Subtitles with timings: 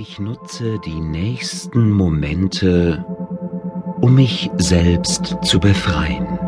[0.00, 3.04] Ich nutze die nächsten Momente,
[4.00, 6.38] um mich selbst zu befreien.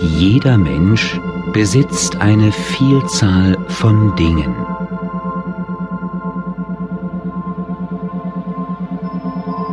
[0.00, 1.20] Jeder Mensch
[1.52, 4.54] besitzt eine Vielzahl von Dingen.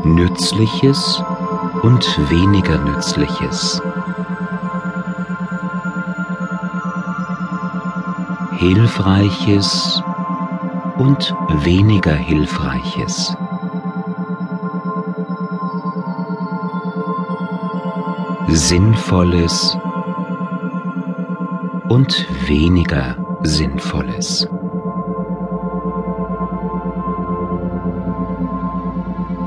[0.03, 1.23] Nützliches
[1.83, 3.79] und weniger Nützliches.
[8.61, 10.03] Hilfreiches
[10.99, 13.35] und weniger Hilfreiches.
[18.49, 19.75] Sinnvolles
[21.89, 24.47] und weniger Sinnvolles.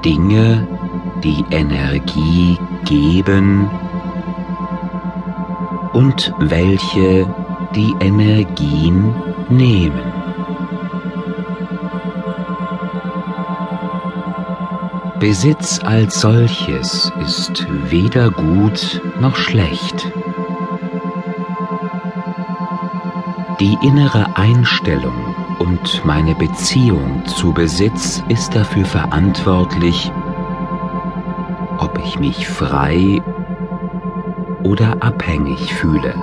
[0.04, 0.66] Dinge,
[1.22, 3.70] die Energie geben
[5.92, 7.32] und welche
[7.74, 9.14] die Energien
[9.48, 10.12] nehmen.
[15.18, 20.12] Besitz als solches ist weder gut noch schlecht.
[23.58, 30.12] Die innere Einstellung und meine Beziehung zu Besitz ist dafür verantwortlich,
[31.78, 33.22] ob ich mich frei
[34.62, 36.14] oder abhängig fühle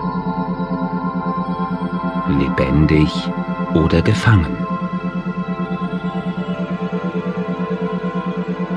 [2.39, 3.09] lebendig
[3.73, 4.57] oder gefangen.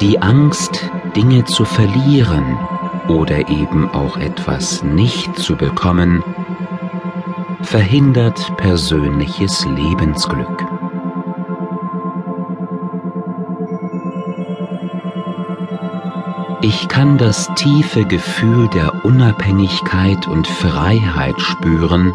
[0.01, 2.59] Die Angst, Dinge zu verlieren
[3.09, 6.23] oder eben auch etwas nicht zu bekommen,
[7.63, 10.67] verhindert persönliches Lebensglück.
[16.61, 22.13] Ich kann das tiefe Gefühl der Unabhängigkeit und Freiheit spüren,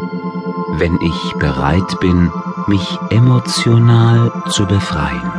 [0.78, 2.30] wenn ich bereit bin,
[2.66, 5.32] mich emotional zu befreien.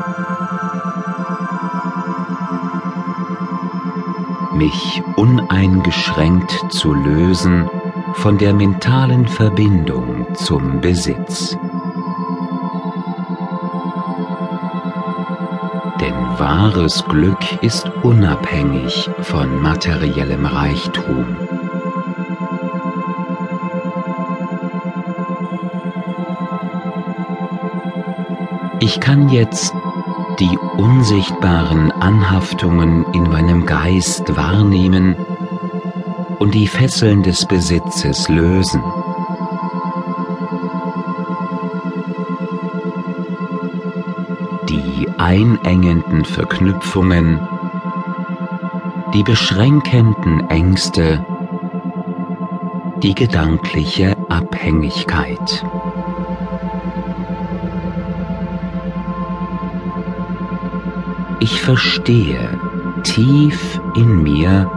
[4.53, 7.69] Mich uneingeschränkt zu lösen
[8.13, 11.57] von der mentalen Verbindung zum Besitz.
[15.99, 21.50] Denn wahres Glück ist unabhängig von materiellem Reichtum.
[28.83, 29.75] Ich kann jetzt
[30.39, 35.15] die unsichtbaren Anhaftungen in meinem Geist wahrnehmen
[36.39, 38.81] und die Fesseln des Besitzes lösen.
[44.67, 47.39] Die einengenden Verknüpfungen,
[49.13, 51.23] die beschränkenden Ängste,
[53.03, 55.63] die gedankliche Abhängigkeit.
[61.43, 62.59] Ich verstehe
[63.01, 64.69] tief in mir,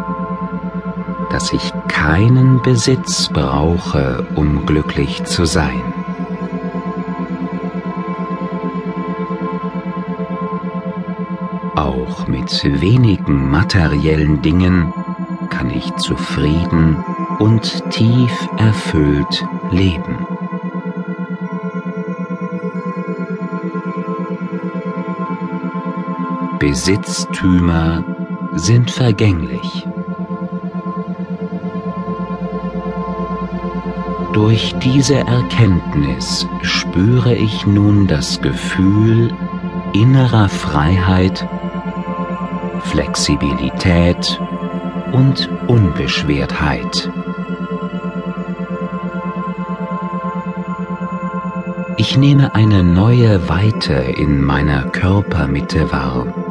[1.29, 5.83] dass ich keinen Besitz brauche, um glücklich zu sein.
[11.77, 14.91] Auch mit wenigen materiellen Dingen
[15.51, 17.05] kann ich zufrieden
[17.41, 20.24] und tief erfüllt leben.
[26.67, 28.03] Besitztümer
[28.55, 29.87] sind vergänglich.
[34.33, 39.35] Durch diese Erkenntnis spüre ich nun das Gefühl
[39.93, 41.47] innerer Freiheit,
[42.81, 44.41] Flexibilität
[45.13, 47.11] und Unbeschwertheit.
[51.99, 56.44] Ich nehme eine neue Weite in meiner Körpermitte wahr.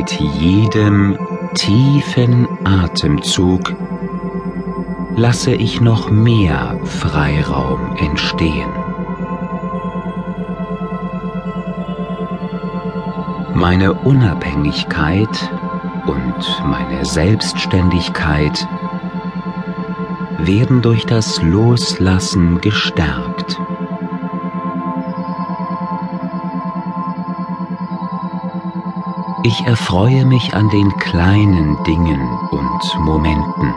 [0.00, 1.18] Mit jedem
[1.52, 3.74] tiefen Atemzug
[5.14, 8.70] lasse ich noch mehr Freiraum entstehen.
[13.52, 15.52] Meine Unabhängigkeit
[16.06, 18.66] und meine Selbstständigkeit
[20.38, 23.60] werden durch das Loslassen gestärkt.
[29.42, 32.20] Ich erfreue mich an den kleinen Dingen
[32.50, 33.74] und Momenten.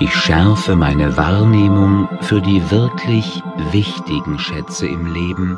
[0.00, 5.56] Ich schärfe meine Wahrnehmung für die wirklich wichtigen Schätze im Leben